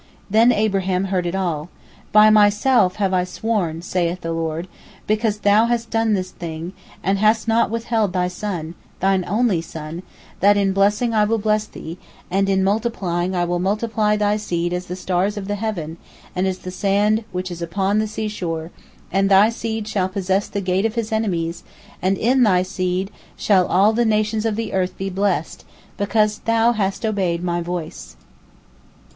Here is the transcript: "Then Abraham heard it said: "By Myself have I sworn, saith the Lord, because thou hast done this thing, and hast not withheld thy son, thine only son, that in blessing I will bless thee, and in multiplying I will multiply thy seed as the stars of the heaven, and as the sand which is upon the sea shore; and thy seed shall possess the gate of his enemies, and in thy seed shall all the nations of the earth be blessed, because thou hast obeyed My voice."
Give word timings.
"Then 0.31 0.51
Abraham 0.51 1.03
heard 1.13 1.27
it 1.27 1.35
said: 1.35 1.67
"By 2.11 2.31
Myself 2.31 2.95
have 2.95 3.13
I 3.13 3.23
sworn, 3.23 3.83
saith 3.83 4.21
the 4.21 4.31
Lord, 4.31 4.67
because 5.05 5.37
thou 5.41 5.67
hast 5.67 5.91
done 5.91 6.13
this 6.15 6.31
thing, 6.31 6.73
and 7.03 7.19
hast 7.19 7.47
not 7.47 7.69
withheld 7.69 8.11
thy 8.11 8.27
son, 8.27 8.73
thine 8.99 9.23
only 9.27 9.61
son, 9.61 10.01
that 10.39 10.57
in 10.57 10.73
blessing 10.73 11.13
I 11.13 11.23
will 11.25 11.37
bless 11.37 11.65
thee, 11.67 11.99
and 12.31 12.49
in 12.49 12.63
multiplying 12.63 13.35
I 13.35 13.45
will 13.45 13.59
multiply 13.59 14.15
thy 14.15 14.37
seed 14.37 14.73
as 14.73 14.87
the 14.87 14.95
stars 14.95 15.37
of 15.37 15.47
the 15.47 15.53
heaven, 15.53 15.97
and 16.35 16.47
as 16.47 16.57
the 16.57 16.71
sand 16.71 17.23
which 17.31 17.51
is 17.51 17.61
upon 17.61 17.99
the 17.99 18.07
sea 18.07 18.27
shore; 18.27 18.71
and 19.11 19.29
thy 19.29 19.49
seed 19.51 19.87
shall 19.87 20.09
possess 20.09 20.47
the 20.47 20.61
gate 20.61 20.87
of 20.87 20.95
his 20.95 21.11
enemies, 21.11 21.63
and 22.01 22.17
in 22.17 22.41
thy 22.41 22.63
seed 22.63 23.11
shall 23.37 23.67
all 23.67 23.93
the 23.93 24.03
nations 24.03 24.47
of 24.47 24.55
the 24.55 24.73
earth 24.73 24.97
be 24.97 25.11
blessed, 25.11 25.63
because 25.97 26.39
thou 26.45 26.71
hast 26.71 27.05
obeyed 27.05 27.43
My 27.43 27.61
voice." 27.61 28.15